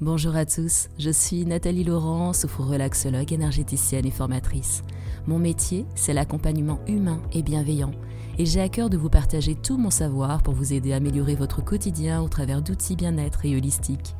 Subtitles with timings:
[0.00, 4.84] Bonjour à tous, je suis Nathalie Laurent, sophro-relaxologue, énergéticienne et formatrice.
[5.26, 7.90] Mon métier, c'est l'accompagnement humain et bienveillant,
[8.38, 11.34] et j'ai à cœur de vous partager tout mon savoir pour vous aider à améliorer
[11.34, 14.14] votre quotidien au travers d'outils bien-être et holistiques.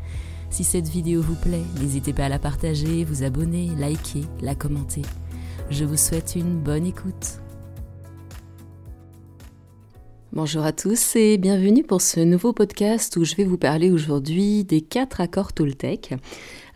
[0.51, 5.03] Si cette vidéo vous plaît, n'hésitez pas à la partager, vous abonner, liker, la commenter.
[5.71, 7.39] Je vous souhaite une bonne écoute.
[10.39, 14.63] Bonjour à tous et bienvenue pour ce nouveau podcast où je vais vous parler aujourd'hui
[14.63, 16.15] des quatre accords Toltec.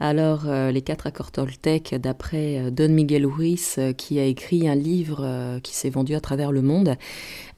[0.01, 4.67] Alors, euh, les quatre accords Toltec, d'après euh, Don Miguel Ruiz, euh, qui a écrit
[4.67, 6.97] un livre qui s'est vendu à travers le monde,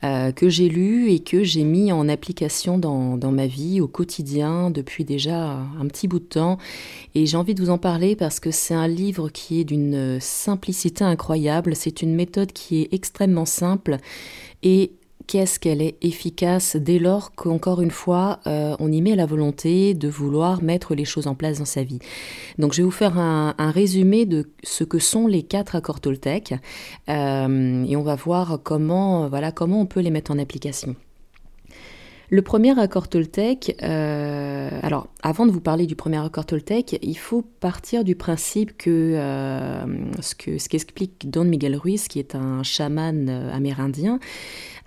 [0.03, 4.69] que j'ai lu et que j'ai mis en application dans, dans, ma vie au quotidien
[4.69, 6.59] depuis déjà un petit bout de temps.
[7.15, 10.21] Et j'ai envie de vous en parler parce que c'est un livre qui est d'une
[10.21, 11.75] simplicité incroyable.
[11.75, 13.97] C'est une méthode qui est extrêmement simple
[14.63, 14.93] et
[15.27, 19.95] qu'est-ce qu'elle est efficace dès lors qu'encore une fois, euh, on y met la volonté
[19.95, 21.99] de vouloir mettre les choses en place dans sa vie.
[22.59, 26.55] Donc je vais vous faire un, résumé de ce que sont les quatre accords Toltec
[27.09, 30.95] euh, et on va voir comment, voilà, comment on peut les mettre en application.
[32.31, 37.17] Le premier accord Toltec, euh, alors avant de vous parler du premier accord Toltec, il
[37.19, 39.15] faut partir du principe que
[40.21, 44.19] ce que ce qu'explique Don Miguel Ruiz, qui est un chaman amérindien,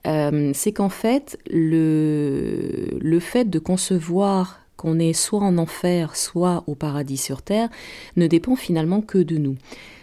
[0.08, 6.64] euh, c'est qu'en fait, le, le fait de concevoir qu'on est soit en enfer, soit
[6.68, 7.70] au paradis sur terre,
[8.16, 9.56] ne dépend finalement que de nous.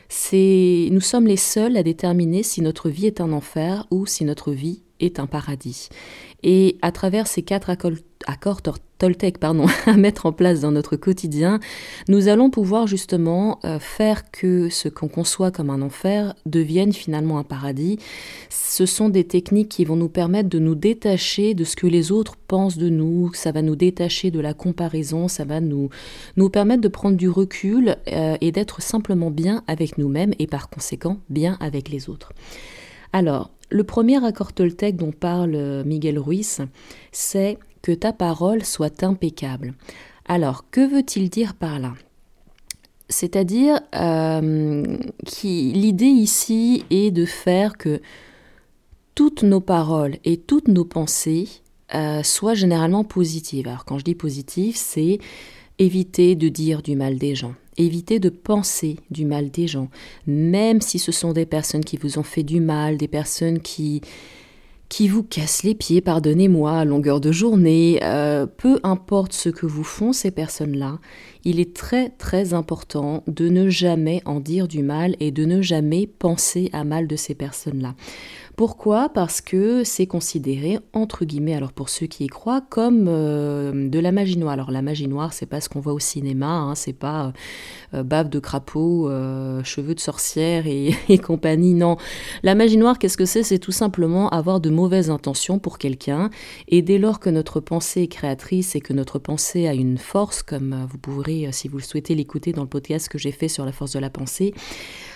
[0.08, 4.24] C'est, nous sommes les seuls à déterminer si notre vie est un enfer ou si
[4.24, 5.88] notre vie est un paradis.
[6.42, 8.60] Et à travers ces quatre accords,
[8.98, 11.58] Toltec pardon, à mettre en place dans notre quotidien,
[12.08, 17.38] nous allons pouvoir justement euh, faire que ce qu'on conçoit comme un enfer devienne finalement
[17.38, 17.98] un paradis.
[18.50, 22.12] Ce sont des techniques qui vont nous permettre de nous détacher de ce que les
[22.12, 25.90] autres pensent de nous, ça va nous détacher de la comparaison, ça va nous,
[26.36, 30.70] nous permettre de prendre du recul euh, et d'être simplement bien avec nous-mêmes et par
[30.70, 32.32] conséquent bien avec les autres.
[33.12, 36.60] Alors, le premier accord Toltec dont parle euh, Miguel Ruiz,
[37.12, 39.74] c'est que ta parole soit impeccable.
[40.26, 41.94] Alors, que veut-il dire par là?
[43.10, 44.82] C'est-à-dire euh,
[45.42, 48.00] l'idée ici est de faire que
[49.14, 51.48] toutes nos paroles et toutes nos pensées
[51.94, 53.68] euh, soient généralement positives.
[53.68, 55.18] Alors quand je dis positive, c'est
[55.78, 59.88] éviter de dire du mal des gens, Évitez de penser du mal des gens,
[60.26, 64.00] même si ce sont des personnes qui vous ont fait du mal, des personnes qui,
[64.88, 69.66] qui vous cassent les pieds, pardonnez-moi, à longueur de journée, euh, peu importe ce que
[69.66, 71.00] vous font ces personnes-là,
[71.44, 75.62] il est très très important de ne jamais en dire du mal et de ne
[75.62, 77.96] jamais penser à mal de ces personnes-là.
[78.56, 79.08] Pourquoi?
[79.08, 83.98] Parce que c'est considéré, entre guillemets, alors pour ceux qui y croient, comme euh, de
[83.98, 84.52] la magie noire.
[84.52, 87.32] Alors la magie noire, c'est pas ce qu'on voit au cinéma, hein, c'est pas
[87.94, 91.74] euh, bave de crapaud, euh, cheveux de sorcière et, et, compagnie.
[91.74, 91.96] Non,
[92.44, 93.42] la magie noire, qu'est-ce que c'est?
[93.42, 96.30] C'est tout simplement avoir de mauvaises intentions pour quelqu'un.
[96.68, 100.44] Et dès lors que notre pensée est créatrice et que notre pensée a une force,
[100.44, 103.64] comme vous pourrez, si vous le souhaitez, l'écouter dans le podcast que j'ai fait sur
[103.64, 104.54] la force de la pensée,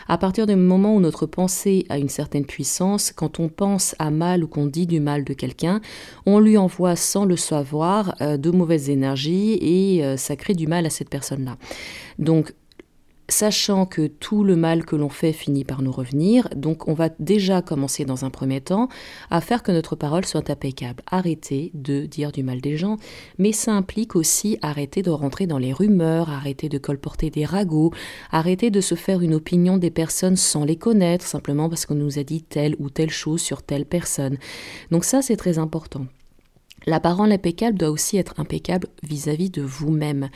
[0.09, 4.11] à partir du moment où notre pensée a une certaine puissance, quand on pense à
[4.11, 5.81] mal ou qu'on dit du mal de quelqu'un,
[6.27, 10.67] on lui envoie sans le savoir euh, de mauvaises énergies et euh, ça crée du
[10.67, 11.57] mal à cette personne-là.
[13.29, 17.11] Sachant que tout le mal que l'on fait finit par nous revenir, donc on va
[17.19, 18.89] déjà commencer dans un premier temps
[19.31, 21.03] à faire que notre parole soit impeccable.
[21.11, 22.97] Arrêter de dire du mal des gens,
[23.39, 27.93] mais ça implique aussi arrêter de rentrer dans les rumeurs, arrêter de colporter des ragots,
[28.31, 32.19] arrêter de se faire une opinion des personnes sans les connaître, simplement parce qu'on nous
[32.19, 34.39] a dit telle ou telle chose sur telle personne.
[34.91, 36.07] Donc ça, c'est très important.
[36.87, 40.31] La parole impeccable doit aussi être impeccable vis-à-vis -vis de vous-même.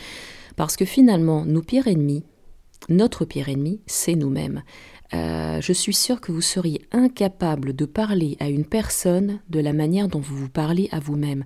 [0.56, 2.24] Parce que finalement, nos pires ennemis,
[2.88, 4.62] notre pire ennemi, c'est nous-mêmes.
[5.14, 9.74] Euh, je suis sûre que vous seriez incapable de parler à une personne de la
[9.74, 11.44] manière dont vous vous parlez à vous-même.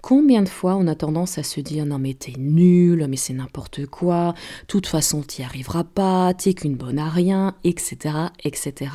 [0.00, 3.34] Combien de fois on a tendance à se dire non mais t'es nul, mais c'est
[3.34, 8.92] n'importe quoi, de toute façon t'y arriveras pas, t'es qu'une bonne à rien, etc., etc.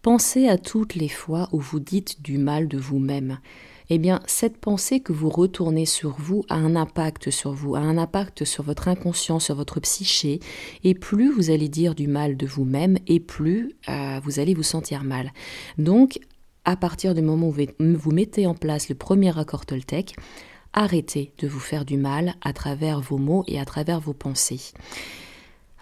[0.00, 3.38] Pensez à toutes les fois où vous dites du mal de vous-même
[3.94, 7.78] eh bien, cette pensée que vous retournez sur vous a un impact sur vous, a
[7.78, 10.40] un impact sur votre inconscient, sur votre psyché,
[10.82, 14.64] et plus vous allez dire du mal de vous-même, et plus euh, vous allez vous
[14.64, 15.32] sentir mal.
[15.78, 16.18] Donc,
[16.64, 20.16] à partir du moment où vous mettez en place le premier accord Toltec,
[20.72, 24.72] arrêtez de vous faire du mal à travers vos mots et à travers vos pensées.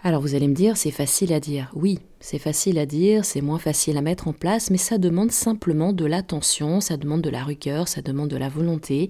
[0.05, 1.71] Alors vous allez me dire, c'est facile à dire.
[1.73, 5.31] Oui, c'est facile à dire, c'est moins facile à mettre en place, mais ça demande
[5.31, 9.09] simplement de l'attention, ça demande de la rigueur, ça demande de la volonté,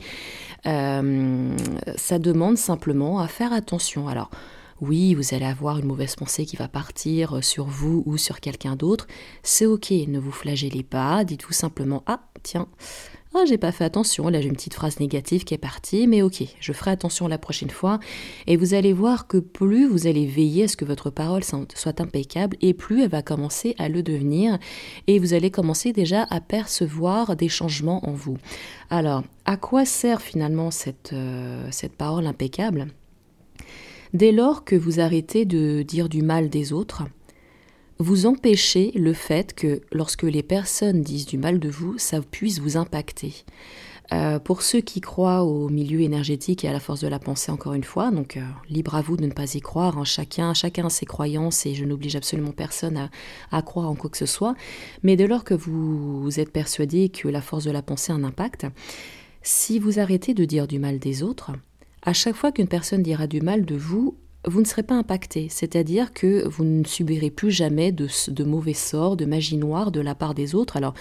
[0.68, 1.58] euh,
[1.96, 4.08] ça demande simplement à faire attention.
[4.08, 4.30] Alors
[4.82, 8.76] oui, vous allez avoir une mauvaise pensée qui va partir sur vous ou sur quelqu'un
[8.76, 9.08] d'autre,
[9.42, 12.68] c'est ok, ne vous flagellez pas, dites-vous simplement, ah tiens,
[13.36, 16.22] ah, j'ai pas fait attention, là j'ai une petite phrase négative qui est partie, mais
[16.22, 18.00] ok, je ferai attention la prochaine fois.
[18.46, 22.00] Et vous allez voir que plus vous allez veiller à ce que votre parole soit
[22.00, 24.60] impeccable, et plus elle va commencer à le devenir,
[25.08, 28.38] et vous allez commencer déjà à percevoir des changements en vous.
[28.90, 32.88] Alors, à quoi sert finalement cette, euh, cette parole impeccable?
[34.14, 37.04] Dès lors que vous arrêtez de dire du mal des autres,
[38.00, 42.60] vous empêchez le fait que lorsque les personnes disent du mal de vous, ça puisse
[42.60, 43.46] vous impacter.
[44.12, 47.52] Euh, pour ceux qui croient au milieu énergétique et à la force de la pensée,
[47.52, 50.04] encore une fois, donc euh, libre à vous de ne pas y croire, hein.
[50.04, 53.10] chacun, chacun ses croyances et je n'oblige absolument personne
[53.52, 54.56] à, croire en quoi que ce soit,
[55.04, 58.16] mais dès lors que vous, vous êtes persuadé que la force de la pensée a
[58.16, 58.68] un impact,
[59.42, 61.52] si vous arrêtez de dire du mal des autres,
[62.04, 65.48] à chaque fois qu'une personne dira du mal de vous, vous ne serez pas impacté,
[65.50, 68.08] c'est-à-dire que vous ne subirez plus jamais de,
[68.44, 70.76] mauvais sorts, de magie noire de la part des autres.
[70.76, 70.94] Alors,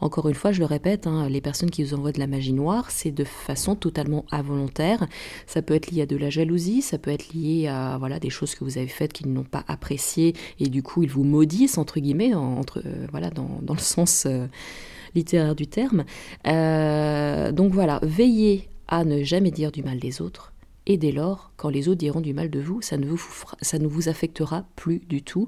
[0.00, 2.52] encore une fois, je le répète, hein, les personnes qui vous envoient de la magie
[2.52, 5.06] noire, c'est de façon totalement involontaire.
[5.46, 8.30] Ça peut être lié à de la jalousie, ça peut être lié à voilà des
[8.30, 11.78] choses que vous avez faites qu'ils n'ont pas appréciées et du coup ils vous maudissent
[11.78, 14.46] entre guillemets, entre euh, voilà dans, le sens euh,
[15.14, 16.04] littéraire du terme.
[16.46, 20.52] Euh, donc voilà, veillez à ne jamais dire du mal des autres
[20.86, 23.20] et dès lors, quand les autres diront du mal de vous, ça ne vous,
[23.60, 25.46] ça ne vous affectera plus du tout.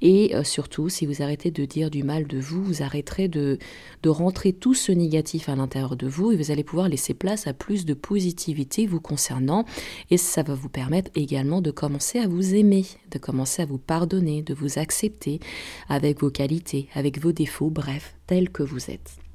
[0.00, 3.58] Et euh, surtout, si vous arrêtez de dire du mal de vous, vous arrêterez de,
[4.02, 7.46] de rentrer tout ce négatif à l'intérieur de vous et vous allez pouvoir laisser place
[7.46, 9.64] à plus de positivité vous concernant.
[10.10, 13.78] Et ça va vous permettre également de commencer à vous aimer, de commencer à vous
[13.78, 15.40] pardonner, de vous accepter
[15.88, 19.29] avec vos qualités, avec vos défauts, bref, tel que vous êtes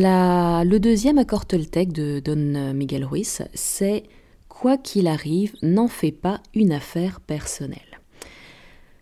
[0.00, 4.04] le deuxième accord Toltec de Don Miguel Ruiz, c'est
[4.48, 7.80] Quoi qu'il arrive, n'en fais pas une affaire personnelle.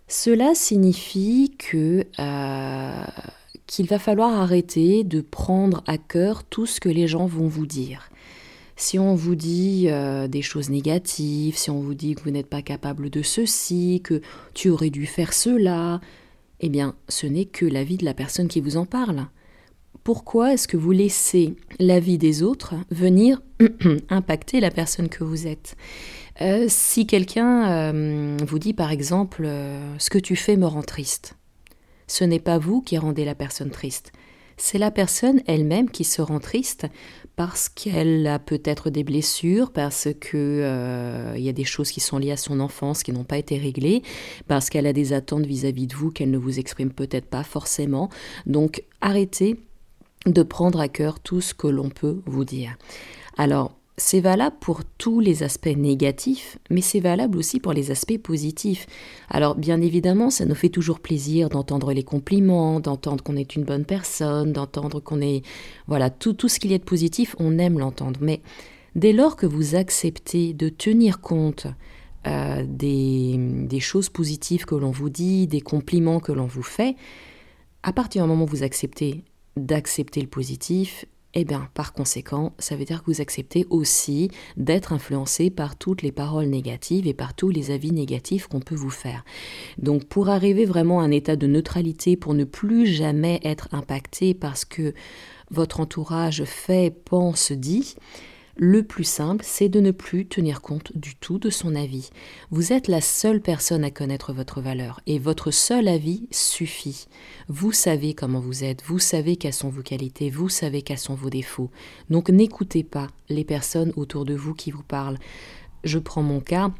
[0.08, 3.04] Cela signifie que euh,
[3.66, 7.66] qu'il va falloir arrêter de prendre à cœur tout ce que les gens vont vous
[7.66, 8.08] dire.
[8.76, 12.48] Si on vous dit euh, des choses négatives, si on vous dit que vous n'êtes
[12.48, 14.22] pas capable de ceci, que
[14.54, 16.00] tu aurais dû faire cela,
[16.60, 19.26] eh bien, ce n'est que la vie de la personne qui vous en parle
[20.04, 23.42] pourquoi est-ce que vous laissez la vie des autres venir
[24.08, 25.76] impacter la personne que vous êtes?
[26.40, 30.82] Euh, Si quelqu'un euh, vous dit par exemple euh, ce que tu fais me rend
[30.82, 31.36] triste,
[32.06, 34.12] ce n'est pas vous qui rendez la personne triste,
[34.56, 36.86] c'est la personne elle-même qui se rend triste
[37.36, 42.32] parce qu'elle a peut-être des blessures, parce qu'il y a des choses qui sont liées
[42.32, 44.02] à son enfance qui n'ont pas été réglées,
[44.46, 47.44] parce qu'elle a des attentes vis-à-vis -vis de vous qu'elle ne vous exprime peut-être pas
[47.44, 48.10] forcément.
[48.44, 49.56] Donc arrêtez
[50.26, 52.76] de prendre à cœur tout ce que l'on peut vous dire.
[53.38, 58.16] Alors, c'est valable pour tous les aspects négatifs, mais c'est valable aussi pour les aspects
[58.18, 58.86] positifs.
[59.28, 63.64] Alors bien évidemment, ça nous fait toujours plaisir d'entendre les compliments, d'entendre qu'on est une
[63.64, 65.42] bonne personne, d'entendre qu'on est...
[65.86, 68.18] Voilà, tout, tout ce qu'il y a de positif, on aime l'entendre.
[68.22, 68.40] Mais
[68.94, 71.66] dès lors que vous acceptez de tenir compte
[72.26, 76.96] euh, des, des choses positives que l'on vous dit, des compliments que l'on vous fait,
[77.82, 79.24] à partir du moment où vous acceptez
[79.66, 84.92] d'accepter le positif, eh bien, par conséquent, ça veut dire que vous acceptez aussi d'être
[84.92, 88.90] influencé par toutes les paroles négatives et par tous les avis négatifs qu'on peut vous
[88.90, 89.24] faire.
[89.78, 94.34] Donc, pour arriver vraiment à un état de neutralité, pour ne plus jamais être impacté
[94.34, 94.92] parce que
[95.50, 97.94] votre entourage fait, pense, dit,
[98.56, 102.10] le plus simple, c'est de ne plus tenir compte du tout de son avis.
[102.50, 107.06] Vous êtes la seule personne à connaître votre valeur et votre seul avis suffit.
[107.48, 111.14] Vous savez comment vous êtes, vous savez quelles sont vos qualités, vous savez quels sont
[111.14, 111.70] vos défauts.
[112.10, 115.18] Donc n'écoutez pas les personnes autour de vous qui vous parlent.
[115.84, 116.70] Je prends mon cas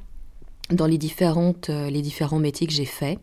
[0.71, 3.19] dans les, différentes, euh, les différents métiers que j'ai faits,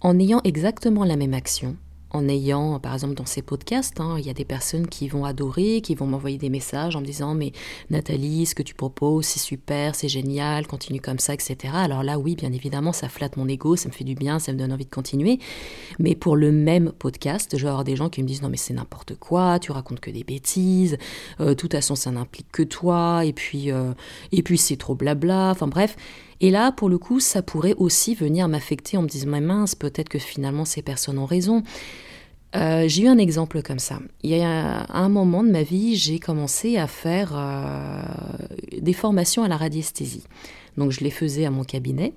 [0.00, 1.76] en ayant exactement la même action,
[2.12, 5.24] en ayant, par exemple, dans ces podcasts, hein, il y a des personnes qui vont
[5.24, 7.52] adorer, qui vont m'envoyer des messages en me disant Mais
[7.90, 11.72] Nathalie, ce que tu proposes, c'est super, c'est génial, continue comme ça, etc.
[11.74, 14.52] Alors là, oui, bien évidemment, ça flatte mon ego, ça me fait du bien, ça
[14.52, 15.38] me donne envie de continuer.
[15.98, 18.56] Mais pour le même podcast, je vais avoir des gens qui me disent Non, mais
[18.56, 20.98] c'est n'importe quoi, tu racontes que des bêtises,
[21.40, 23.92] euh, de toute façon, ça n'implique que toi, et puis, euh,
[24.32, 25.50] et puis c'est trop blabla.
[25.50, 25.96] Enfin bref.
[26.40, 29.74] Et là, pour le coup, ça pourrait aussi venir m'affecter en me disant, mais mince,
[29.74, 31.62] peut-être que finalement ces personnes ont raison.
[32.56, 34.00] Euh, j'ai eu un exemple comme ça.
[34.22, 38.02] Il y a un moment de ma vie, j'ai commencé à faire euh,
[38.80, 40.24] des formations à la radiesthésie.
[40.76, 42.12] Donc je les faisais à mon cabinet.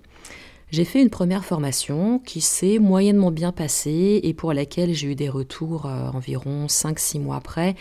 [0.71, 5.15] J'ai fait une première formation qui s'est moyennement bien passée et pour laquelle j'ai eu
[5.15, 7.75] des retours euh, environ 5-6 mois après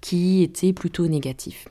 [0.00, 1.68] qui étaient plutôt négatifs.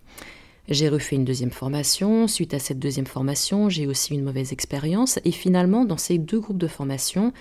[0.69, 2.27] J'ai refait une deuxième formation.
[2.27, 5.19] Suite à cette deuxième formation, j'ai aussi une mauvaise expérience.
[5.23, 7.31] Et finalement, dans ces deux groupes de formation,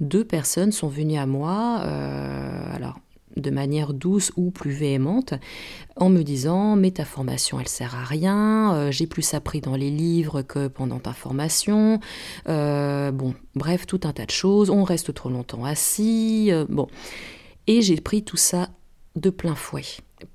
[0.00, 1.80] deux personnes sont venues à moi.
[1.84, 2.98] Euh, alors,
[3.36, 5.34] de manière douce ou plus véhémente,
[5.96, 9.74] en me disant mais ta formation elle sert à rien, euh, j'ai plus appris dans
[9.74, 11.98] les livres que pendant ta formation,
[12.48, 16.86] euh, bon bref tout un tas de choses, on reste trop longtemps assis, bon
[17.66, 18.68] et j'ai pris tout ça
[19.16, 19.82] de plein fouet.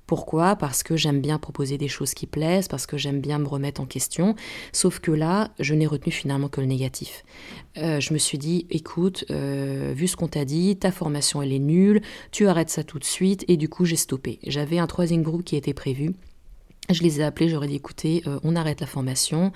[0.06, 0.56] Pourquoi?
[0.56, 3.80] Parce que j'aime bien proposer des choses qui plaisent, parce que j'aime bien me remettre
[3.80, 4.34] en question.
[4.72, 7.24] Sauf que là, je n'ai retenu finalement que le négatif.
[7.78, 11.52] Euh, je me suis dit, écoute, euh, vu ce qu'on t'a dit, ta formation elle
[11.52, 14.38] est nulle, tu arrêtes ça tout de suite, et du coup j'ai stoppé.
[14.46, 16.14] J'avais un troisième groupe qui était prévu.
[16.90, 19.52] Je les ai appelés, j'aurais dit, écoutez, euh, on arrête la formation.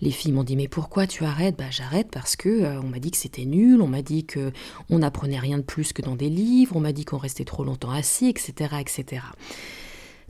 [0.00, 1.56] Les filles m'ont dit mais pourquoi tu arrêtes?
[1.56, 4.52] Bah j'arrête parce que euh, on m'a dit que c'était nul, on m'a dit que
[4.90, 7.64] on n'apprenait rien de plus que dans des livres, on m'a dit qu'on restait trop
[7.64, 9.22] longtemps assis, etc., etc.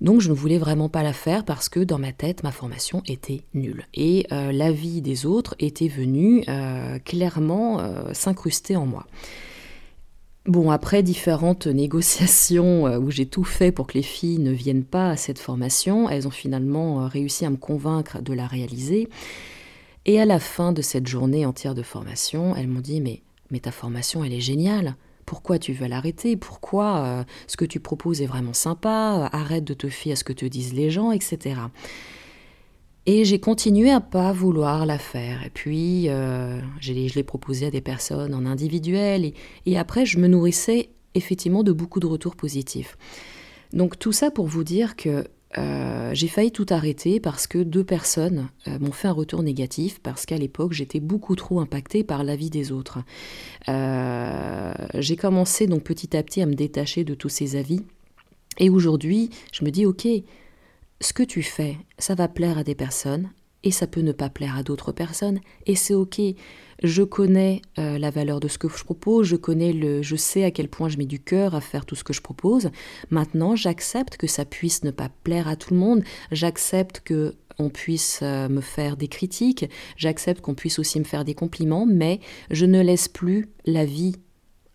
[0.00, 3.02] Donc je ne voulais vraiment pas la faire parce que dans ma tête, ma formation
[3.06, 3.86] était nulle.
[3.94, 7.80] Et euh, l'avis des autres était venu euh, clairement
[8.12, 9.06] s'incruster en moi.
[10.44, 15.10] Bon, après différentes négociations où j'ai tout fait pour que les filles ne viennent pas
[15.10, 19.08] à cette formation, elles ont finalement réussi à me convaincre de la réaliser.
[20.06, 23.58] Et à la fin de cette journée entière de formation, elles m'ont dit mais, mais
[23.58, 24.94] ta formation, elle est géniale.
[25.26, 26.36] Pourquoi tu veux l'arrêter?
[26.36, 29.28] Pourquoi euh, ce que tu proposes est vraiment sympa?
[29.32, 31.60] Arrête de te fier à ce que te disent les gens, etc.
[33.06, 35.44] Et j'ai continué à pas vouloir la faire.
[35.44, 39.24] Et puis, euh, je l'ai proposé à des personnes en individuel.
[39.24, 39.34] Et,
[39.66, 42.96] et après, je me nourrissais effectivement de beaucoup de retours positifs.
[43.72, 45.26] Donc tout ça pour vous dire que
[45.58, 50.00] euh, j'ai failli tout arrêter parce que deux personnes euh, m'ont fait un retour négatif
[50.00, 52.98] parce qu'à l'époque j'étais beaucoup trop impactée par l'avis des autres.
[53.68, 57.82] Euh, j'ai commencé donc petit à petit à me détacher de tous ces avis
[58.58, 60.06] et aujourd'hui je me dis ok,
[61.00, 63.30] ce que tu fais, ça va plaire à des personnes
[63.66, 66.20] et ça peut ne pas plaire à d'autres personnes et c'est ok.
[66.84, 70.44] Je connais euh, la valeur de ce que je propose, je connais le, je sais
[70.44, 72.70] à quel point je mets du cœur à faire tout ce que je propose.
[73.10, 76.04] Maintenant, j'accepte que ça puisse ne pas plaire à tout le monde.
[76.30, 79.68] J'accepte que on puisse euh, me faire des critiques.
[79.96, 82.20] J'accepte qu'on puisse aussi me faire des compliments, mais
[82.50, 84.14] je ne laisse plus la vie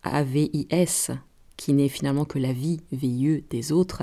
[0.02, 1.12] AVIS
[1.62, 4.02] qui n'est finalement que la vie VIE des autres,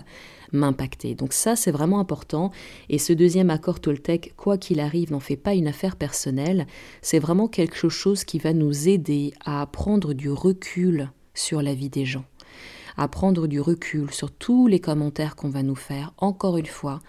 [0.54, 1.14] m'impacter.
[1.14, 2.52] Donc ça, c'est vraiment important.
[2.88, 6.68] Et ce deuxième accord Toltec, quoi qu'il arrive, n'en fait pas une affaire personnelle.
[7.02, 11.90] C'est vraiment quelque chose qui va nous aider à prendre du recul sur la vie
[11.90, 12.24] des gens,
[12.96, 16.14] à prendre du recul sur tous les commentaires qu'on va nous faire.
[16.18, 17.02] Encore une fois,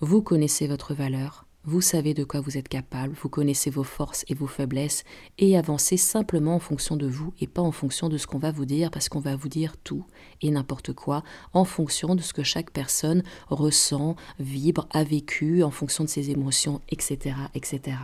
[0.00, 4.24] vous connaissez votre valeur, vous savez de quoi vous êtes capable, vous connaissez vos forces
[4.28, 5.04] et vos faiblesses
[5.38, 8.50] et avancez simplement en fonction de vous et pas en fonction de ce qu'on va
[8.50, 10.04] vous dire parce qu'on va vous dire tout
[10.40, 15.70] et n'importe quoi en fonction de ce que chaque personne ressent, vibre, a vécu, en
[15.70, 17.36] fonction de ses émotions, etc.
[17.54, 17.96] etc.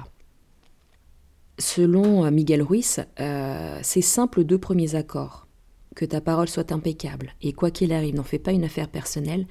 [1.58, 5.48] Selon euh, Miguel Ruiz, euh, ces simples deux premiers accords
[5.96, 9.48] que ta parole soit impeccable, et quoi qu'il arrive, n'en fais pas une affaire personnelle,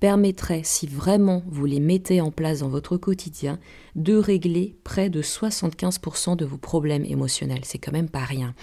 [0.00, 3.58] permettrait, si vraiment vous les mettez en place dans votre quotidien,
[3.94, 7.64] de régler près de 75% de vos problèmes émotionnels.
[7.64, 8.54] C'est quand même pas rien.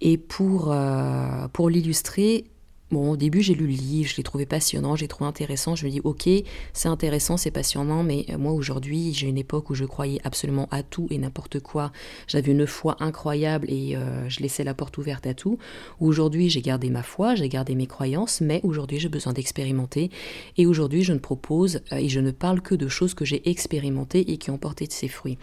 [0.00, 2.44] Et pour, euh, pour l'illustrer,
[2.90, 5.76] Bon, au début, j'ai lu le livre, je l'ai trouvé passionnant, j'ai trouvé intéressant.
[5.76, 6.26] Je me dis, ok,
[6.72, 10.68] c'est intéressant, c'est passionnant, mais euh, moi aujourd'hui, j'ai une époque où je croyais absolument
[10.70, 11.92] à tout et n'importe quoi.
[12.28, 15.58] J'avais une foi incroyable et euh, je laissais la porte ouverte à tout.
[16.00, 20.10] Aujourd'hui, j'ai gardé ma foi, j'ai gardé mes croyances, mais aujourd'hui, j'ai besoin d'expérimenter.
[20.56, 23.50] Et aujourd'hui, je ne propose euh, et je ne parle que de choses que j'ai
[23.50, 25.36] expérimentées et qui ont porté de ses fruits.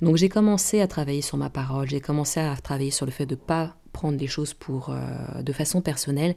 [0.00, 3.26] Donc, j'ai commencé à travailler sur ma parole, j'ai commencé à travailler sur le fait
[3.26, 6.34] de pas prendre les choses pour, euh, de façon personnelle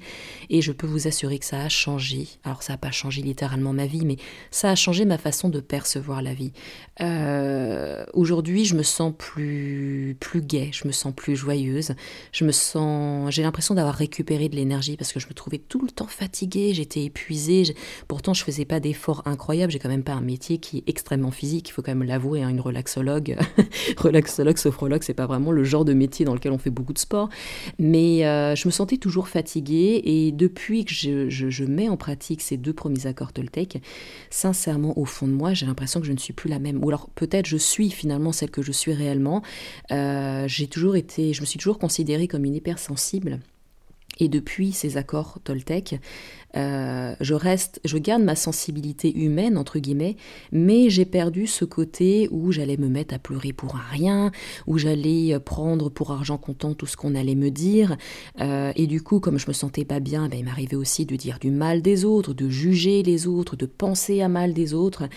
[0.49, 2.27] et je peux vous assurer que ça a changé.
[2.45, 4.15] Alors ça n'a pas changé littéralement ma vie, mais
[4.51, 6.53] ça a changé ma façon de percevoir la vie.
[7.01, 11.93] Euh, aujourd'hui, je me sens plus plus gaie, je me sens plus joyeuse,
[12.31, 15.81] je me sens, j'ai l'impression d'avoir récupéré de l'énergie parce que je me trouvais tout
[15.83, 17.75] le temps fatiguée, j'étais épuisée.
[18.07, 19.71] Pourtant, je faisais pas d'efforts incroyables.
[19.71, 21.69] J'ai quand même pas un métier qui est extrêmement physique.
[21.69, 22.43] Il faut quand même l'avouer.
[22.43, 23.35] Hein, une relaxologue,
[23.97, 26.99] relaxologue, sophrologue, c'est pas vraiment le genre de métier dans lequel on fait beaucoup de
[26.99, 27.29] sport.
[27.79, 32.57] Mais euh, je me sentais toujours fatiguée et depuis que je, mets en pratique ces
[32.57, 33.81] deux premiers accords Toltec,
[34.29, 36.83] sincèrement, au fond de moi, j'ai l'impression que je ne suis plus la même.
[36.83, 39.41] Ou alors peut-être je suis finalement celle que je suis réellement.
[39.91, 43.39] Euh, j'ai toujours été, je me suis toujours considérée comme une hypersensible.
[44.19, 45.99] Et depuis ces accords Toltec,
[46.55, 50.15] euh, je reste, je garde ma sensibilité humaine entre guillemets,
[50.51, 54.31] mais j'ai perdu ce côté où j'allais me mettre à pleurer pour rien,
[54.65, 57.97] où j'allais prendre pour argent comptant tout ce qu'on allait me dire,
[58.39, 61.15] euh, et du coup, comme je me sentais pas bien, ben, il m'arrivait aussi de
[61.15, 65.07] dire du mal des autres, de juger les autres, de penser à mal des autres,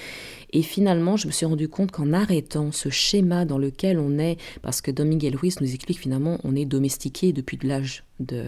[0.52, 4.36] et finalement, je me suis rendu compte qu'en arrêtant ce schéma dans lequel on est,
[4.62, 8.44] parce que Don Miguel Ruiz nous explique finalement, on est domestiqué depuis l'âge de,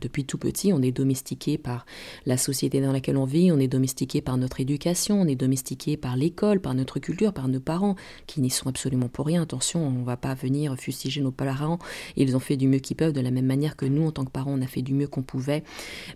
[0.00, 1.84] depuis tout petit, on est domestiqué par
[2.26, 5.96] la société dans laquelle on vit, on est domestiqué par notre éducation, on est domestiqué
[5.96, 7.94] par l'école, par notre culture, par nos parents,
[8.26, 9.42] qui n'y sont absolument pour rien.
[9.42, 11.78] Attention, on ne va pas venir fustiger nos parents.
[12.16, 14.24] Ils ont fait du mieux qu'ils peuvent, de la même manière que nous, en tant
[14.24, 15.62] que parents, on a fait du mieux qu'on pouvait.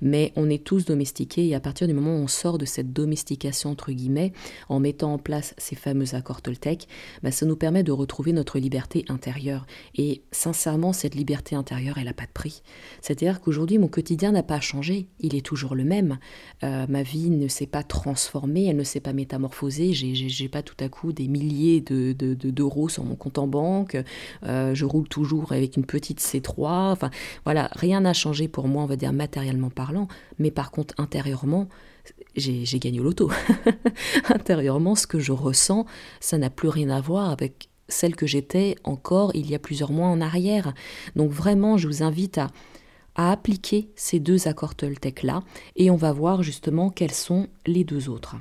[0.03, 2.93] Mais on est tous domestiqués, et à partir du moment où on sort de cette
[2.93, 4.33] domestication, entre guillemets,
[4.69, 6.89] en mettant en place ces fameux accords Toltec,
[7.23, 9.65] bah, ça nous permet de retrouver notre liberté intérieure.
[9.95, 12.63] Et sincèrement, cette liberté intérieure, elle n'a pas de prix.
[13.01, 16.00] C'est-à-dire qu'aujourd'hui, mon quotidien n'a pas changé, il est toujours le même.
[16.63, 20.77] Euh, ma vie ne s'est pas transformée, elle ne s'est pas métamorphosée, j'ai pas tout
[20.81, 23.97] à coup des milliers d'euros de, sur mon compte en banque,
[24.45, 27.11] euh, je roule toujours avec une petite C3, enfin
[27.45, 31.69] voilà, rien n'a changé pour moi, on va dire matériellement parlant, mais par contre intérieurement,
[32.37, 33.31] j'ai gagné au loto.
[34.29, 35.85] Intérieurement, ce que je ressens,
[36.21, 39.93] ça n'a plus rien à voir avec celle que j'étais encore il y a plusieurs
[39.93, 40.73] mois en arrière.
[41.17, 42.49] Donc vraiment, je vous invite à,
[43.15, 45.43] à appliquer ces deux accords Toltec-là
[45.77, 48.37] et on va voir justement quels sont les deux autres.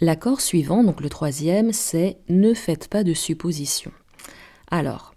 [0.00, 3.92] L'accord suivant, donc le troisième, c'est ne faites pas de suppositions.
[4.70, 5.14] Alors,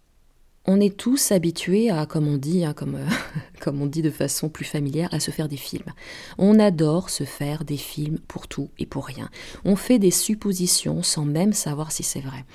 [0.66, 3.08] on est tous habitués à, comme on dit, hein, comme, euh,
[3.60, 5.92] comme on dit de façon plus familière, à se faire des films.
[6.38, 9.30] On adore se faire des films pour tout et pour rien.
[9.66, 12.46] On fait des suppositions sans même savoir si c'est vrai.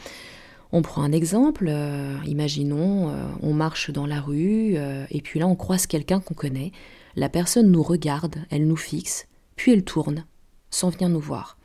[0.76, 5.38] On prend un exemple, euh, imaginons, euh, on marche dans la rue, euh, et puis
[5.38, 6.72] là on croise quelqu'un qu'on connaît,
[7.14, 10.26] la personne nous regarde, elle nous fixe, puis elle tourne,
[10.70, 11.58] sans venir nous voir.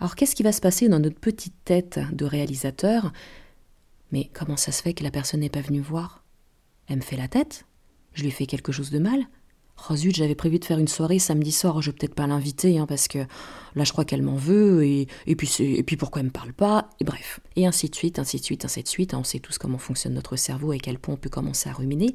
[0.00, 3.12] Alors qu'est-ce qui va se passer dans notre petite tête de réalisateur?
[4.10, 6.24] Mais comment ça se fait que la personne n'est pas venue voir?
[6.88, 7.64] Elle me fait la tête
[8.12, 9.20] Je lui fais quelque chose de mal
[9.88, 12.78] Oh zut, j'avais prévu de faire une soirée samedi soir, je vais peut-être pas l'inviter,
[12.78, 16.20] hein, parce que là je crois qu'elle m'en veut, et, et, puis et puis pourquoi
[16.20, 17.40] elle me parle pas, et bref.
[17.56, 19.14] Et ainsi de suite, ainsi de suite, ainsi de suite.
[19.14, 21.68] Hein, on sait tous comment fonctionne notre cerveau et à quel point on peut commencer
[21.68, 22.14] à ruminer.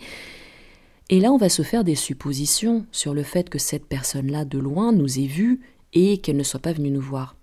[1.09, 4.57] Et là, on va se faire des suppositions sur le fait que cette personne-là, de
[4.57, 5.59] loin, nous ait vus
[5.93, 7.35] et qu'elle ne soit pas venue nous voir.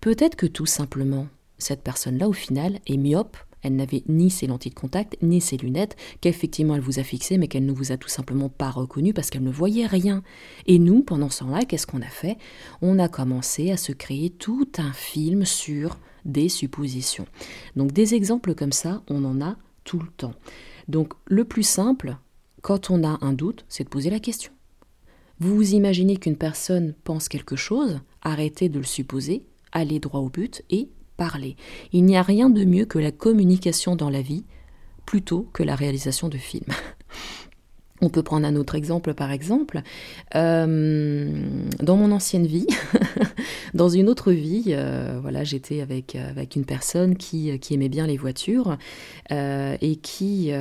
[0.00, 1.26] Peut-être que tout simplement,
[1.58, 5.56] cette personne-là, au final, est myope elle n'avait ni ses lentilles de contact, ni ses
[5.56, 9.12] lunettes, qu'effectivement elle vous a fixé, mais qu'elle ne vous a tout simplement pas reconnu
[9.12, 10.22] parce qu'elle ne voyait rien.
[10.66, 12.36] Et nous, pendant ce temps-là, qu'est-ce qu'on a fait?
[12.80, 17.26] On a commencé à se créer tout un film sur des suppositions.
[17.76, 20.34] Donc des exemples comme ça, on en a tout le temps.
[20.88, 22.16] Donc le plus simple,
[22.62, 24.52] quand on a un doute, c'est de poser la question.
[25.38, 30.30] Vous vous imaginez qu'une personne pense quelque chose, arrêtez de le supposer, allez droit au
[30.30, 31.56] but et parler.
[31.92, 34.44] Il n'y a rien de mieux que la communication dans la vie,
[35.04, 36.64] plutôt que la réalisation de films.
[38.02, 39.80] On peut prendre un autre exemple, par exemple.
[40.34, 41.48] Euh,
[41.80, 42.66] dans mon ancienne vie,
[43.74, 48.06] dans une autre vie, euh, voilà, j'étais avec, avec une personne qui, qui aimait bien
[48.06, 48.76] les voitures
[49.32, 50.52] euh, et qui,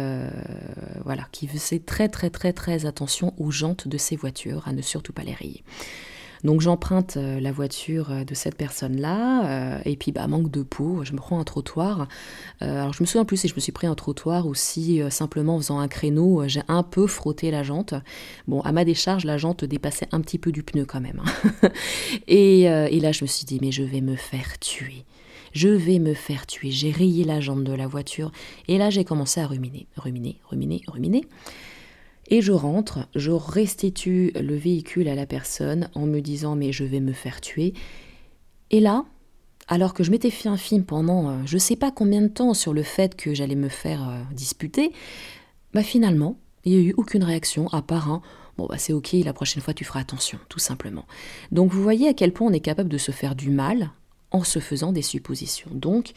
[1.04, 4.82] voilà, qui faisait très très très très attention aux jantes de ses voitures, à ne
[4.82, 5.64] surtout pas les rayer.
[6.44, 10.64] Donc j'emprunte euh, la voiture euh, de cette personne-là, euh, et puis bah, manque de
[10.64, 12.08] peau, je me prends un trottoir.
[12.62, 15.56] alors je me souviens plus si je me suis pris un trottoir ou si simplement
[15.56, 17.94] en faisant un créneau, j'ai un peu frotté la jante.
[18.48, 21.22] Bon, à ma décharge, la jante dépassait un petit peu du pneu quand même.
[21.24, 21.70] Hein.
[22.28, 25.06] et, et là je me suis dit, mais je vais me faire tuer
[25.54, 26.70] je vais me faire tuer.
[26.70, 28.32] J'ai rayé la jante de la voiture
[28.68, 31.22] et là j'ai commencé à ruminer, ruminer, ruminer, ruminer.
[32.28, 36.84] Et je rentre, je restitue le véhicule à la personne en me disant mais je
[36.84, 37.74] vais me faire tuer.
[38.72, 39.06] Et là,
[39.68, 42.54] alors que je m'étais fait un film pendant euh, je sais pas combien de temps
[42.54, 44.92] sur le fait que j'allais me faire euh, disputer,
[45.74, 48.22] bah finalement, il n'y a eu aucune réaction à part un
[48.58, 51.06] bon bah c'est ok, la prochaine fois tu feras attention, tout simplement.
[51.52, 53.92] Donc vous voyez à quel point on est capable de se faire du mal
[54.32, 55.70] en se faisant des suppositions.
[55.74, 56.14] Donc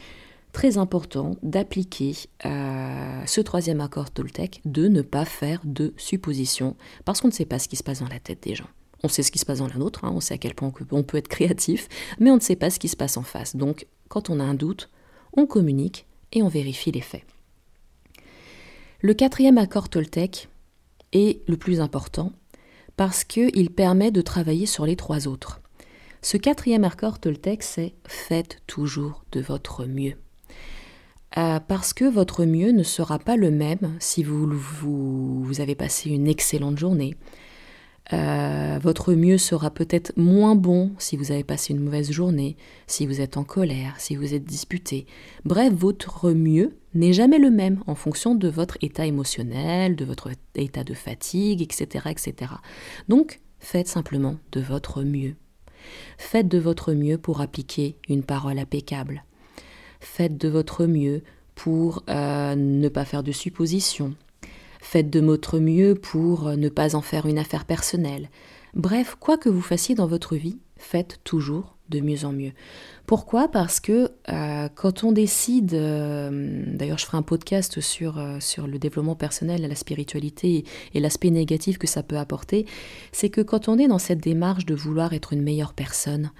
[0.51, 7.21] très important d'appliquer euh, ce troisième accord Toltec, de ne pas faire de suppositions, parce
[7.21, 8.69] qu'on ne sait pas ce qui se passe dans la tête des gens.
[9.03, 10.71] On sait ce qui se passe dans la nôtre, hein, on sait à quel point
[10.91, 11.87] on peut être créatif,
[12.19, 13.55] mais on ne sait pas ce qui se passe en face.
[13.55, 14.89] Donc, quand on a un doute,
[15.33, 17.23] on communique et on vérifie les faits.
[19.01, 20.49] Le quatrième accord Toltec
[21.13, 22.33] est le plus important
[22.97, 25.61] parce qu'il permet de travailler sur les trois autres.
[26.21, 30.15] Ce quatrième accord Toltec, c'est faites toujours de votre mieux.
[31.37, 36.09] Euh, parce que votre mieux ne sera pas le même si vous, vous, avez passé
[36.09, 37.15] une excellente journée,
[38.11, 43.05] Euh, votre mieux sera peut-être moins bon si vous avez passé une mauvaise journée, si
[43.05, 45.05] vous êtes en colère, si vous êtes disputé.
[45.45, 50.31] Bref, votre mieux n'est jamais le même en fonction de votre état émotionnel, de votre
[50.55, 52.09] état de fatigue, etc.
[52.09, 52.53] etc.
[53.09, 55.35] Donc, faites simplement de votre mieux.
[56.17, 59.23] Faites de votre mieux pour appliquer une parole impeccable.
[59.99, 61.23] Faites de votre mieux
[61.55, 64.15] pour euh, ne pas faire de suppositions,
[64.81, 68.29] Faites de votre mieux pour ne pas en faire une affaire personnelle.
[68.73, 72.51] Bref, quoi que vous fassiez dans votre vie, faites toujours de mieux en mieux.
[73.07, 73.49] Pourquoi?
[73.49, 78.67] Parce que euh, quand on décide, euh, d'ailleurs je ferai un podcast sur, euh, sur
[78.67, 82.67] le développement personnel, la spiritualité et l'aspect négatif que ça peut apporter,
[83.11, 86.31] c'est que quand on est dans cette démarche de vouloir être une meilleure personne,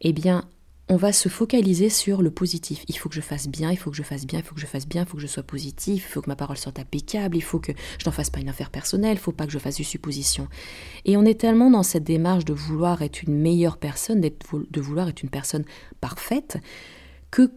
[0.00, 0.44] eh bien
[0.88, 2.84] on va se focaliser sur le positif.
[2.88, 4.60] Il faut que je fasse bien, il faut que je fasse bien, il faut que
[4.60, 6.78] je fasse bien, il faut que je sois positif, il faut que ma parole soit
[6.78, 9.52] impeccable, il faut que je n'en fasse pas une affaire personnelle, il faut pas que
[9.52, 10.46] je fasse du supposition.
[11.04, 15.08] Et on est tellement dans cette démarche de vouloir être une meilleure personne, de vouloir
[15.08, 15.64] être une personne
[16.00, 16.58] parfaite,
[17.32, 17.50] que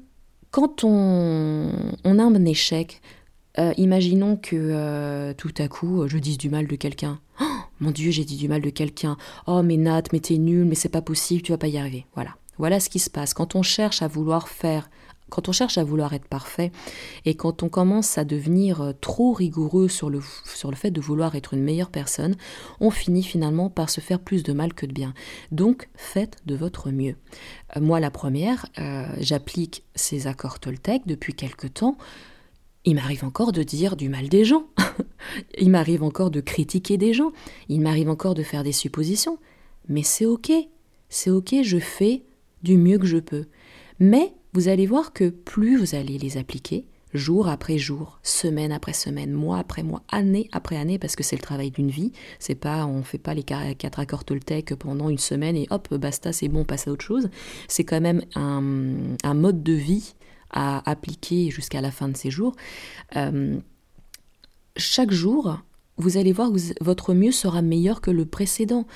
[0.49, 1.69] quand on,
[2.03, 3.01] a un échec,
[3.59, 7.19] euh, imaginons que euh, tout à coup je dise du mal de quelqu'un.
[7.39, 7.45] Oh,
[7.79, 9.17] mon Dieu, j'ai dit du mal de quelqu'un.
[9.45, 12.07] Oh mais Nat, mais t'es nul, mais c'est pas possible, tu vas pas y arriver.
[12.15, 12.35] Voilà.
[12.59, 13.33] Voilà ce qui se passe.
[13.33, 14.89] Quand on cherche à vouloir faire
[15.29, 16.71] quand on cherche à vouloir être parfait
[17.25, 20.99] et quand on commence à devenir euh, trop rigoureux sur le, sur le fait de
[20.99, 22.35] vouloir être une meilleure personne,
[22.79, 25.13] on finit finalement par se faire plus de mal que de bien.
[25.51, 27.15] Donc faites de votre mieux.
[27.77, 31.97] Euh, moi la première, euh, j'applique ces accords Toltec depuis quelque temps.
[32.85, 34.63] Il m'arrive encore de dire du mal des gens.
[35.59, 37.31] Il m'arrive encore de critiquer des gens.
[37.67, 39.37] Il m'arrive encore de faire des suppositions.
[39.89, 40.51] Mais c'est ok.
[41.09, 42.23] C'est ok, je fais
[42.63, 43.45] du mieux que je peux.
[43.99, 48.93] Mais vous allez voir que plus vous allez les appliquer, jour après jour, semaine après
[48.93, 52.11] semaine, mois après mois, année après année, parce que c'est le travail d'une vie.
[52.39, 56.33] C'est pas, on fait pas les quatre accords Toltec pendant une semaine et hop, basta,
[56.33, 57.29] c'est bon, on passe à autre chose.
[57.67, 60.15] C'est quand même un, mode de vie
[60.51, 62.55] à appliquer jusqu'à la fin de ses jours.
[63.15, 63.59] Euh,
[64.77, 65.59] chaque jour,
[65.99, 68.87] vous allez voir que votre mieux sera meilleur que le précédent.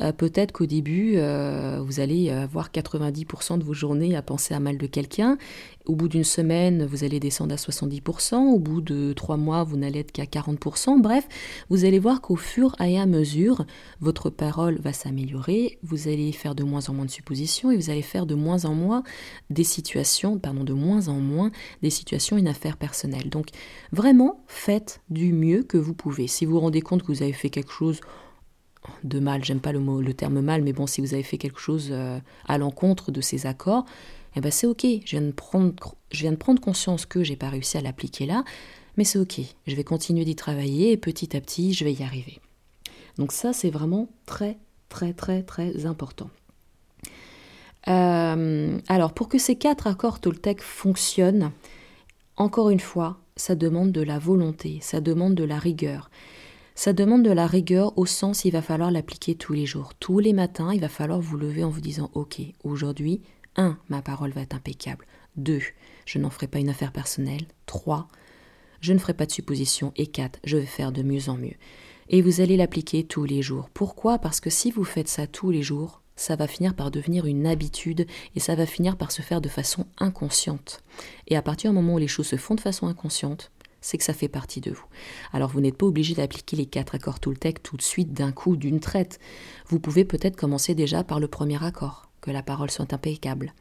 [0.00, 4.60] Euh, peut-être qu'au début, euh, vous allez avoir 90% de vos journées à penser à
[4.60, 5.36] mal de quelqu'un.
[5.84, 8.36] Au bout d'une semaine, vous allez descendre à 70%.
[8.36, 11.00] Au bout de trois mois, vous n'allez être qu'à 40%.
[11.00, 11.26] Bref,
[11.70, 13.66] vous allez voir qu'au fur et à mesure,
[14.00, 15.78] votre parole va s'améliorer.
[15.82, 18.64] Vous allez faire de moins en moins de suppositions et vous allez faire de moins
[18.64, 19.02] en moins
[19.50, 21.50] des situations, pardon, de moins en moins
[21.82, 23.28] des situations, une affaire personnelle.
[23.28, 23.48] Donc,
[23.90, 26.28] vraiment, faites du mieux que vous pouvez.
[26.52, 28.00] Vous rendez compte que vous avez fait quelque chose
[29.04, 31.38] de mal, j'aime pas le, mot, le terme mal, mais bon, si vous avez fait
[31.38, 33.84] quelque chose euh, à l'encontre de ces accords,
[34.34, 34.84] eh ben c'est ok.
[35.04, 38.26] Je viens de prendre, je viens de prendre conscience que j'ai pas réussi à l'appliquer
[38.26, 38.44] là,
[38.96, 39.40] mais c'est ok.
[39.66, 42.40] Je vais continuer d'y travailler et petit à petit, je vais y arriver.
[43.18, 46.30] Donc ça, c'est vraiment très, très, très, très important.
[47.88, 51.50] Euh, alors, pour que ces quatre accords Toltec fonctionnent,
[52.36, 56.10] encore une fois, ça demande de la volonté, ça demande de la rigueur.
[56.74, 59.92] Ça demande de la rigueur au sens il va falloir l'appliquer tous les jours.
[60.00, 63.20] Tous les matins, il va falloir vous lever en vous disant Ok, aujourd'hui,
[63.56, 63.76] 1.
[63.88, 65.06] Ma parole va être impeccable.
[65.36, 65.60] 2.
[66.06, 67.46] Je n'en ferai pas une affaire personnelle.
[67.66, 68.08] 3.
[68.80, 69.92] Je ne ferai pas de suppositions.
[69.96, 70.40] Et 4.
[70.44, 71.54] Je vais faire de mieux en mieux.
[72.08, 73.68] Et vous allez l'appliquer tous les jours.
[73.72, 74.18] Pourquoi?
[74.18, 77.46] Parce que si vous faites ça tous les jours, ça va finir par devenir une
[77.46, 80.82] habitude et ça va finir par se faire de façon inconsciente.
[81.28, 83.50] Et à partir du moment où les choses se font de façon inconsciente,
[83.82, 84.86] c'est que ça fait partie de vous.
[85.34, 88.56] Alors vous n'êtes pas obligé d'appliquer les quatre accords Toltec tout de suite d'un coup,
[88.56, 89.18] d'une traite.
[89.66, 93.52] Vous pouvez peut-être commencer déjà par le premier accord, que la parole soit impeccable.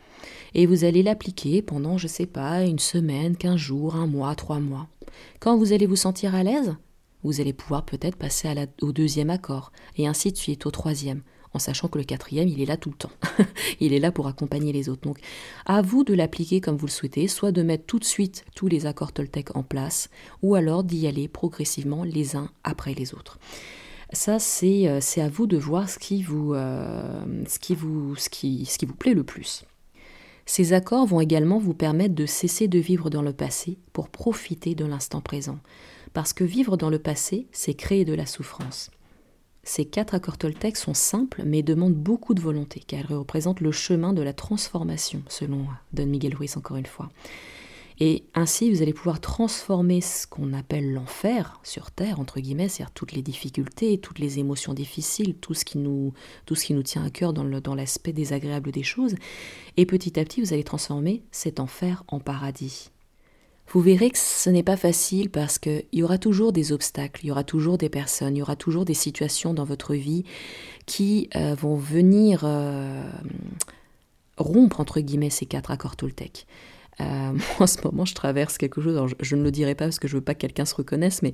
[0.53, 4.59] Et vous allez l'appliquer pendant, je sais pas, une semaine, quinze jours, un mois, trois
[4.59, 4.87] mois.
[5.41, 6.75] Quand vous allez vous sentir à l'aise,
[7.23, 8.47] vous allez pouvoir peut-être passer
[8.81, 11.21] au deuxième accord, et ainsi de suite au troisième
[11.53, 13.11] en sachant que le quatrième, il est là tout le temps.
[13.79, 15.01] il est là pour accompagner les autres.
[15.01, 15.19] Donc,
[15.65, 18.67] à vous de l'appliquer comme vous le souhaitez, soit de mettre tout de suite tous
[18.67, 20.09] les accords Toltec en place,
[20.41, 23.39] ou alors d'y aller progressivement les uns après les autres.
[24.13, 29.13] Ça, c'est euh, à vous de voir ce qui vous, euh, ce qui vous plaît
[29.13, 29.63] le plus.
[30.45, 34.75] Ces accords vont également vous permettre de cesser de vivre dans le passé pour profiter
[34.75, 35.59] de l'instant présent.
[36.13, 38.91] Parce que vivre dans le passé, c'est créer de la souffrance.
[39.63, 43.71] Ces quatre accords Toltec sont simples mais demandent beaucoup de volonté car ils représentent le
[43.71, 47.09] chemin de la transformation selon Don Miguel Ruiz encore une fois.
[47.99, 52.95] Et ainsi, vous allez pouvoir transformer ce qu'on appelle l'enfer sur Terre, entre guillemets, c'est-à-dire
[52.95, 56.11] toutes les difficultés, toutes les émotions difficiles, tout ce qui nous,
[56.83, 59.13] tient à cœur dans l'aspect désagréable des choses.
[59.77, 62.89] Et petit à petit, vous allez transformer cet enfer en paradis.
[63.71, 67.27] Vous verrez que ce n'est pas facile parce qu'il y aura toujours des obstacles, il
[67.27, 70.25] y aura toujours des personnes, il y aura toujours des situations dans votre vie
[70.85, 73.09] qui euh, vont venir euh,
[74.37, 76.47] rompre, entre guillemets, ces quatre accords Toltec.
[76.99, 80.07] Euh, en ce moment, je traverse quelque chose, je, ne le dirai pas parce que
[80.09, 81.33] je veux pas que quelqu'un se reconnaisse, mais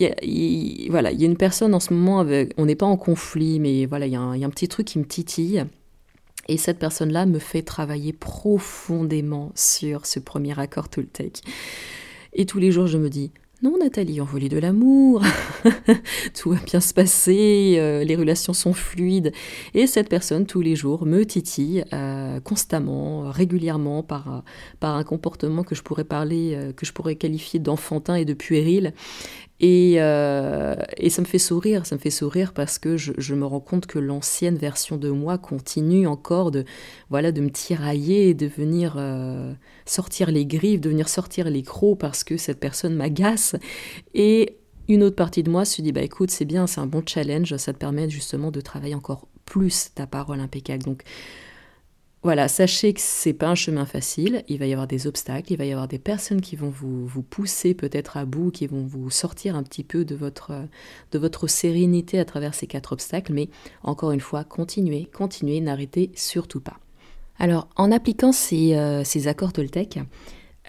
[0.00, 2.96] il voilà, il y a une personne en ce moment, avec, on n'est pas en
[2.96, 5.64] conflit, mais voilà, y, a il y a un petit truc qui me titille.
[6.48, 11.40] Et cette personne-là me fait travailler profondément sur ce premier accord Toltec.
[12.32, 13.30] Et tous les jours, je me dis,
[13.64, 15.22] non, Nathalie, envoie de l'amour,
[16.34, 19.32] tout va bien se passer, euh, les relations sont fluides.
[19.72, 24.42] Et cette personne, tous les jours, me titille euh, constamment, régulièrement, par,
[24.80, 28.34] par un comportement que je pourrais parler, euh, que je pourrais qualifier d'enfantin et de
[28.34, 28.92] puéril.
[29.60, 33.34] Et, euh, et, ça me fait sourire, ça me fait sourire parce que je, je
[33.34, 36.64] me rends compte que l'ancienne version de moi continue encore de,
[37.08, 39.54] voilà, de me tirailler, de venir euh,
[39.86, 43.54] sortir les griffes, de venir sortir les crocs parce que cette personne m'agace.
[44.12, 47.02] Et une autre partie de moi se dit, bah écoute, c'est bien, c'est un bon
[47.06, 50.82] challenge, ça te permet justement de travailler encore plus ta parole impeccable.
[50.82, 51.04] Donc
[52.24, 55.58] voilà, sachez que c'est pas un chemin facile, il va y avoir des obstacles, il
[55.58, 59.10] va y avoir des personnes qui vont vous, pousser peut-être à bout, qui vont vous
[59.10, 63.50] sortir un petit peu de votre, sérénité à travers ces quatre obstacles, mais
[63.82, 66.78] encore une fois, continuez, continuez, n'arrêtez surtout pas.
[67.38, 70.00] Alors, en appliquant ces, euh, accords Toltec,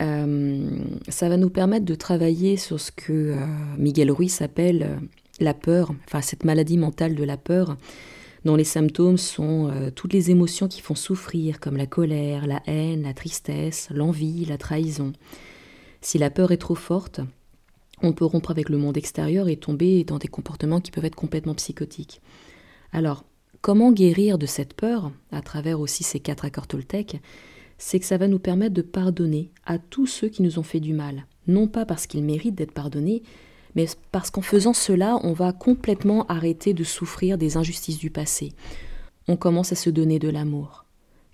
[0.02, 0.70] euh,
[1.08, 3.38] ça va nous permettre de travailler sur ce que euh,
[3.78, 5.00] Miguel Ruiz appelle
[5.40, 7.78] la peur, enfin cette maladie mentale de la peur,
[8.46, 12.62] dont les symptômes sont euh, toutes les émotions qui font souffrir, comme la colère, la
[12.68, 15.12] haine, la tristesse, l'envie, la trahison.
[16.02, 17.22] Si la peur est trop forte,
[18.04, 21.16] on peut rompre avec le monde extérieur et tomber dans des comportements qui peuvent être
[21.16, 22.22] complètement psychotiques.
[22.92, 23.26] Alors,
[23.62, 27.20] comment guérir de cette peur, à travers aussi ces quatre accords Toltec
[27.80, 30.80] C'est que ça va nous permettre de pardonner à tous ceux qui nous ont fait
[30.80, 33.24] du mal, non pas parce qu'ils méritent d'être pardonnés,
[33.76, 38.54] mais parce qu'en faisant cela, on va complètement arrêter de souffrir des injustices du passé.
[39.28, 40.86] On commence à se donner de l'amour.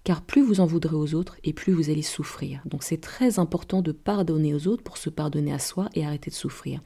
[0.03, 2.61] Car plus vous en voudrez aux autres, et plus vous allez souffrir.
[2.65, 6.31] Donc c'est très important de pardonner aux autres pour se pardonner à soi et arrêter
[6.31, 6.81] de souffrir.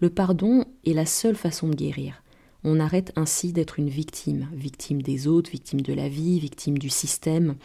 [0.00, 2.22] Le pardon est la seule façon de guérir.
[2.64, 6.88] On arrête ainsi d'être une victime, victime des autres, victime de la vie, victime du
[6.88, 7.56] système.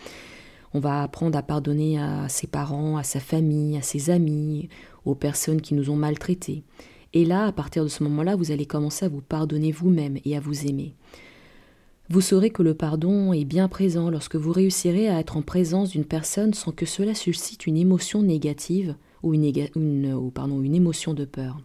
[0.73, 4.69] On va apprendre à pardonner à ses parents, à sa famille, à ses amis,
[5.05, 6.63] aux personnes qui nous ont maltraités.
[7.13, 10.35] Et là, à partir de ce moment-là, vous allez commencer à vous pardonner vous-même et
[10.35, 10.95] à vous aimer.
[12.09, 15.91] Vous saurez que le pardon est bien présent lorsque vous réussirez à être en présence
[15.91, 21.61] d'une personne sans que cela suscite une émotion négative ou une, émotion de peur.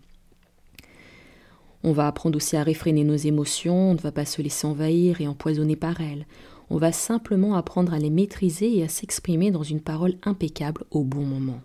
[1.82, 5.20] On va apprendre aussi à réfréner nos émotions, on ne va pas se laisser envahir
[5.20, 6.26] et empoisonner par elles.
[6.70, 11.02] On va simplement apprendre à les maîtriser et à s'exprimer dans une parole impeccable au
[11.02, 11.60] bon moment.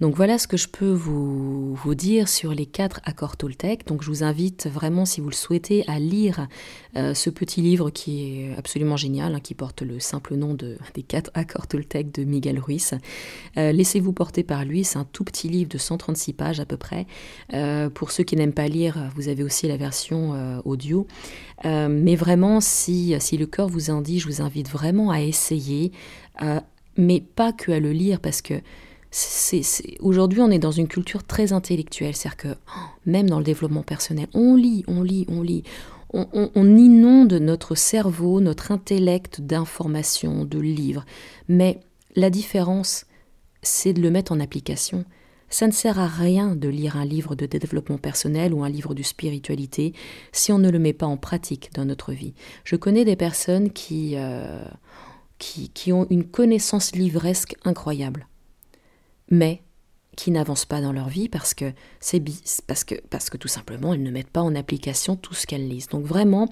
[0.00, 3.86] Donc voilà ce que je peux vous, dire sur les quatre accords Toltec.
[3.86, 6.48] Donc je vous invite vraiment, si vous le souhaitez, à lire
[6.96, 10.76] euh, ce petit livre qui est absolument génial, hein, qui porte le simple nom de,
[10.94, 12.94] des quatre accords Toltec de Miguel Ruiz.
[13.56, 16.76] Euh, laissez-vous porter par lui, c'est un tout petit livre de 136 pages à peu
[16.76, 17.06] près.
[17.52, 20.14] Euh, pour ceux qui n'aiment pas lire, vous avez aussi la version
[20.64, 21.06] audio.
[21.64, 25.92] mais vraiment, si, si le cœur vous en dit, je vous invite vraiment à essayer,
[26.96, 28.54] mais pas que à le lire parce que
[30.00, 33.82] Aujourd'hui, on est dans une culture très intellectuelle, c'est-à-dire que oh, même dans le développement
[33.82, 35.62] personnel, on lit, on lit, on lit.
[36.16, 41.04] On, inonde notre cerveau, notre intellect d'informations, de livres.
[41.48, 41.80] Mais
[42.14, 43.06] la différence,
[43.62, 45.04] c'est de le mettre en application.
[45.48, 48.94] Ça ne sert à rien de lire un livre de développement personnel ou un livre
[48.94, 49.92] de spiritualité
[50.30, 52.34] si on ne le met pas en pratique dans notre vie.
[52.62, 54.64] Je connais des personnes qui, euh,
[55.38, 58.28] qui, qui ont une connaissance livresque incroyable
[59.30, 59.62] mais
[60.16, 62.22] qui n'avancent pas dans leur vie parce que c'est
[62.66, 65.88] parce parce que tout simplement elles ne mettent pas en application tout ce qu'elles lisent.
[65.88, 66.48] Donc vraiment,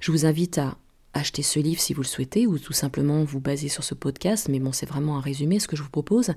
[0.00, 0.76] je vous invite à
[1.14, 4.48] acheter ce livre si vous le souhaitez ou tout simplement vous baser sur ce podcast,
[4.48, 6.32] mais bon, c'est vraiment un résumé ce que je vous propose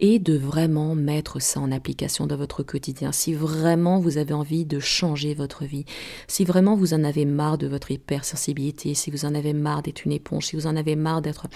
[0.00, 3.12] et de vraiment mettre ça en application dans votre quotidien.
[3.12, 5.84] Si vraiment vous avez envie de changer votre vie,
[6.28, 10.04] si vraiment vous en avez marre de votre hypersensibilité, si vous en avez marre d'être
[10.04, 11.48] une éponge, si vous en avez marre d'être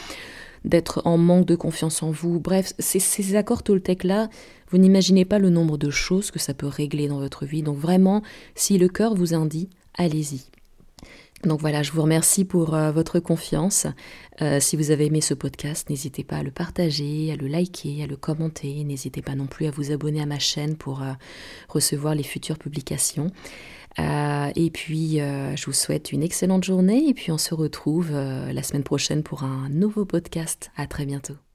[0.64, 2.40] d'être en manque de confiance en vous.
[2.40, 4.28] Bref, ces, accords Toltec-là,
[4.70, 7.62] vous n'imaginez pas le nombre de choses que ça peut régler dans votre vie.
[7.62, 8.22] Donc vraiment,
[8.54, 10.42] si le cœur vous indique, allez-y.
[11.44, 13.86] Donc voilà, je vous remercie pour euh, votre confiance.
[14.40, 18.02] Euh, si vous avez aimé ce podcast, n'hésitez pas à le partager, à le liker,
[18.02, 18.82] à le commenter.
[18.84, 21.12] N'hésitez pas non plus à vous abonner à ma chaîne pour euh,
[21.68, 23.30] recevoir les futures publications.
[23.98, 28.84] Et puis, je vous souhaite une excellente journée et puis on se retrouve la semaine
[28.84, 30.70] prochaine pour un nouveau podcast.
[30.76, 31.45] À très bientôt.